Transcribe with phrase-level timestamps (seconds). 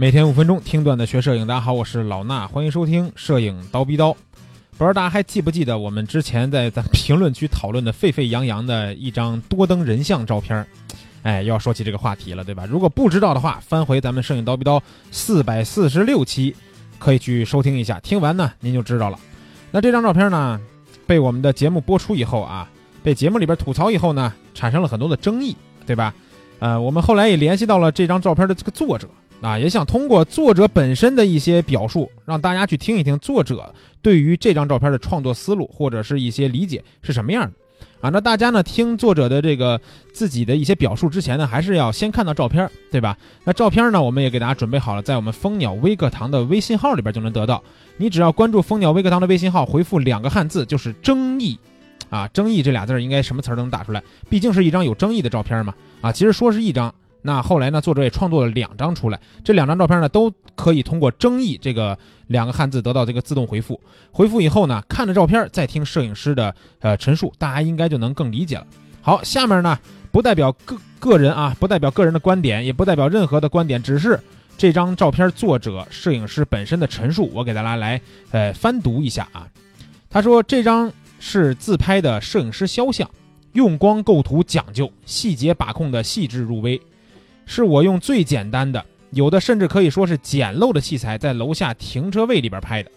[0.00, 4.12] 每天五分钟听段子学摄影，大家好，我是老衲，欢迎收听摄影刀逼刀。
[4.12, 10.64] 不知道大家还记不记得我们之前在咱评论区讨论的沸沸扬扬的一张多灯人像照片？
[11.24, 12.64] 哎，又要说起这个话题了，对吧？
[12.64, 14.80] 如果不知道的话，翻回咱们摄影刀逼刀
[15.10, 16.54] 四百四十六期，
[17.00, 17.98] 可以去收听一下。
[17.98, 19.18] 听完呢，您就知道了。
[19.72, 20.60] 那这张照片呢，
[21.08, 22.70] 被我们的节目播出以后啊，
[23.02, 26.14] 被节目里边吐槽以后呢，产生了很多的争议，对吧？
[26.60, 29.08] 呃，我们后来也联系到了这张照片的这个作者。
[29.40, 37.52] 啊，也想通过作者本身的一些表述，让大家去听一听作者对于这张照片的创作思路或者是一些理解是什么样的。
[38.00, 39.80] 啊，那大家呢听作者的这个
[40.12, 43.16] 自己的一些表述之前呢，还是要先看到照片，对吧？
[43.44, 47.62] 那照片呢，我们也给大家准备好了，在我们蜂鸟微课堂的微信号里边就能得到。
[47.96, 51.58] 你只要关注蜂鸟微课堂的微信号，回复两个汉字就是“争议”，
[52.10, 55.74] 啊，“争议”这俩字儿应该什么词儿都能打出来，毕竟是一张有争议的照片嘛。
[56.00, 56.92] 啊，其实说是一张。
[57.22, 57.80] 那后来呢？
[57.80, 63.80] 作者也创作了两张出来，这两张照片呢，都可以通过“争议”这个两个汉字得到这个自动回复。
[64.12, 68.66] 回复以后呢，看着照片再听摄影师的呃陈述，大家应该就能更理解了。
[69.02, 69.78] 好，下面呢，
[70.12, 74.18] 不代表个个人啊，不代表个人的观点，也不代表任何的观点，只是
[74.56, 79.46] 这张照片作者摄影师本身的陈述，我给大家来呃翻读一下啊。
[80.08, 83.10] 他说这张是自拍的摄影师肖像，
[83.52, 86.80] 用光构图讲究，细节把控的细致入微。
[87.50, 92.90] 是我用最简单的，有的甚至可以说是简陋的器材，在楼下停车位里边拍的。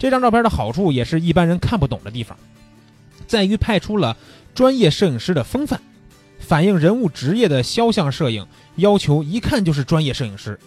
[0.00, 2.36] 这张照片的好处也是一般人看不懂的地方，
[3.28, 4.16] 在于拍出了
[4.52, 5.80] 专业摄影师的风范，
[6.40, 8.44] 反映人物职业的肖像摄影
[8.76, 10.58] 要求一看就是专业摄影师。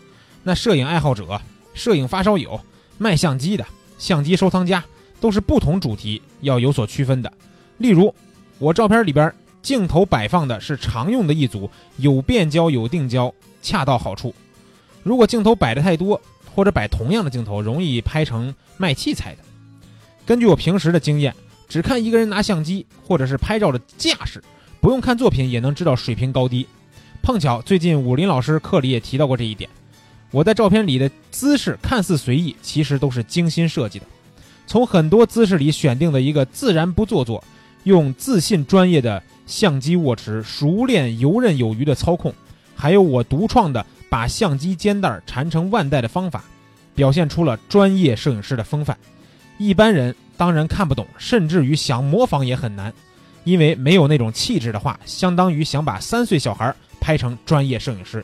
[0.41, 1.41] 那摄影爱好者、
[1.73, 2.59] 摄影发烧友、
[2.97, 3.65] 卖相机的、
[3.97, 4.81] 相机收藏家，
[5.19, 7.31] 都是不同主题要有所区分的。
[7.77, 8.15] 例如，
[8.57, 9.31] 我照片里边。
[9.61, 14.33] 镜头摆放的是常用的一组，有变焦有定焦，恰到好处。
[15.03, 16.21] 如果镜头摆的太多，
[16.53, 19.39] 或者摆同样的镜头，容易拍成卖器材的。
[20.25, 21.35] 根据我平时的经验，
[21.67, 24.41] 只看一个人拿相机或者是拍照的架势，
[24.79, 26.65] 不用看作品也能知道水平高低。
[27.21, 29.69] 碰巧最近武林老师课里也提到过这一点。
[30.31, 34.05] 我在照片里的姿势看似随意，其实都是精心设计的。
[34.65, 37.43] 从很多姿势里选定的一个自然不做作，
[37.83, 39.21] 用自信专业的。
[39.47, 42.31] 相机握持熟练、游刃有余的操控，
[42.75, 46.43] 还有我独创的把相机肩带缠成腕带的方法，
[46.93, 48.95] 表现出了专业摄影师的风范。
[49.57, 52.93] 一般人当然看不懂，甚至于想模仿也很难，
[53.43, 58.23] 因为没有那种气质的话，相当于想把三岁小孩拍成专业摄影师。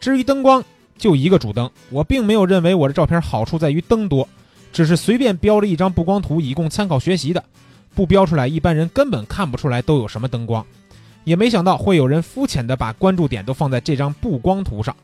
[0.00, 0.62] 至于灯光，
[0.98, 4.28] 就一个主灯，我并没有认为我的照片好处在于灯多，
[4.72, 7.42] 只是随便标了一张布光图以供参考学习的。
[7.94, 10.66] 不标出来，一般人根本看不出来都有什么灯光，
[11.22, 14.94] 也没想到会有人肤浅的把关注点都放在这张布光图上。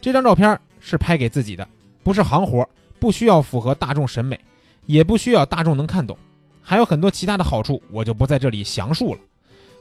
[0.00, 1.66] 这张照片是拍给自己的，
[2.02, 4.38] 不是行活，不需要符合大众审美，
[4.86, 6.16] 也不需要大众能看懂，
[6.62, 9.20] 还有很多其他的好处，我就不在这里详述了。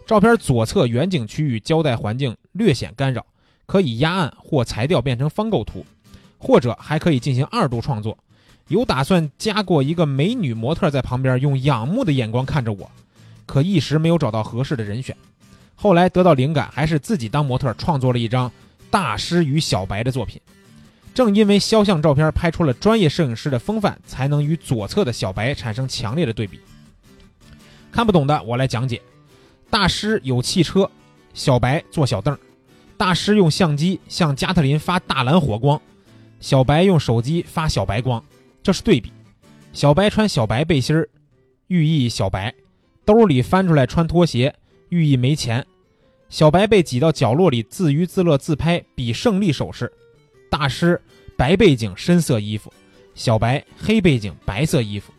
[0.06, 3.26] 照片左侧远景区域交代环境略显干扰，
[3.66, 5.84] 可以压暗或裁掉变成方构图，
[6.38, 8.16] 或者还可以进行二度创作。
[8.68, 12.90] 有打算加过一个美女模特在旁边，用仰慕的眼光看着我，
[13.46, 15.16] 可一时没有找到合适的人选。
[15.76, 18.52] 后来得到灵感，还是自己当模特创作了一张
[18.90, 20.42] 大师与小白的作品。
[21.14, 26.60] 正因为肖像照片拍出了专业摄影师的风范，才能与左侧的小白产生强烈的对比。
[27.92, 29.00] 看不懂的我来讲解：
[29.70, 30.90] 大师有汽车，
[31.34, 32.36] 小白坐小凳；
[32.98, 35.80] 大师用相机向加特林发大蓝火光，
[36.40, 38.22] 小白用手机发小白光。
[38.66, 39.12] 这是对比，
[39.74, 41.08] 小白穿小白背心儿，
[41.68, 42.52] 寓意小白；
[43.06, 44.52] 兜里翻出来穿拖鞋，
[44.90, 45.64] 寓意没钱。
[46.30, 49.94] 小白被挤到角落里自娱自乐自拍，比胜利手势。
[50.50, 51.00] 大师
[51.38, 52.74] 白背景深色衣服，
[53.14, 55.14] 小白黑背景白色衣服，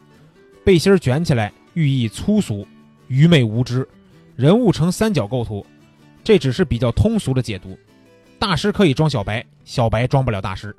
[0.65, 2.67] 背心卷起来寓意粗俗、
[3.07, 3.89] 愚昧无知。
[4.35, 5.65] 人物呈三角构图，
[6.25, 7.79] 这只是比较通俗的解读。
[8.41, 10.75] 大师可以装小白，小白装不了大师。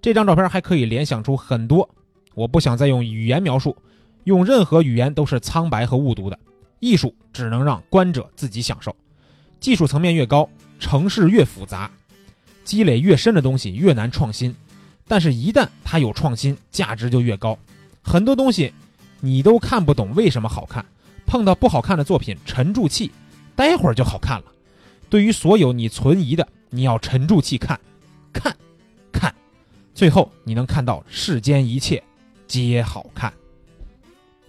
[0.00, 1.88] 这张照片还可以联想出很多。
[2.34, 3.76] 我不想再用语言描述，
[4.24, 6.38] 用任何语言都是苍白和误读的。
[6.78, 8.94] 艺术只能让观者自己享受。
[9.58, 10.48] 技术层面越高，
[10.78, 11.90] 城市越复杂，
[12.64, 14.54] 积累越深的东西越难创新。
[15.06, 17.58] 但是，一旦它有创新，价值就越高。
[18.02, 18.72] 很多东西
[19.20, 20.86] 你都看不懂为什么好看，
[21.26, 23.10] 碰到不好看的作品沉住气，
[23.54, 24.44] 待会儿就好看了。
[25.10, 27.78] 对于所有你存疑的，你要沉住气看，
[28.32, 28.56] 看，
[30.00, 32.02] 最后你能看到世间一切。
[32.48, 33.30] 皆好看。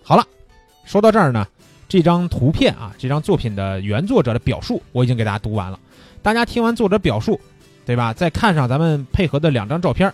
[0.01, 0.25] 好了，
[0.85, 1.45] 说到这儿呢，
[1.89, 5.77] 这张图片啊，这张作品的原作者的表述我已经给大家读完了。
[6.21, 7.37] 大家听完作者表述，
[7.85, 8.13] 对吧？
[8.13, 10.13] 再看上咱们配合的两张照片，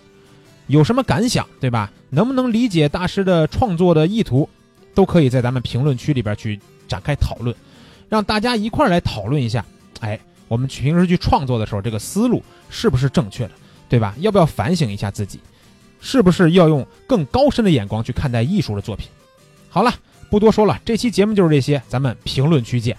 [0.66, 1.92] 有什么感想，对吧？
[2.10, 4.50] 能不能理解大师的创作的意图，
[4.96, 7.56] 都可以在咱们评论区里边去展开讨论，
[8.10, 9.64] 让大家一块儿来讨论一下。
[10.00, 12.42] 哎，我们平时去创作的时候，这个思路
[12.72, 13.52] 是不是正确的，
[13.90, 14.14] 对吧？
[14.20, 15.40] 要不要反省一下自己，
[16.02, 19.08] 是不是要用更高深的眼光去看待艺术的作品？
[19.70, 19.94] 好了，
[20.30, 22.98] 不多说了，这期节目就是这些，咱们评论区见。